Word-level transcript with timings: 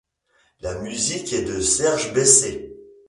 La 0.61 0.81
musique 0.81 1.31
est 1.31 1.45
de 1.45 1.59
Serge 1.61 2.11
Besset. 2.15 2.73